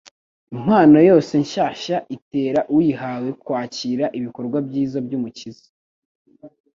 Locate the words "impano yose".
0.55-1.33